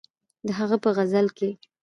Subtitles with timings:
[0.47, 1.49] د هغه په غزل کښې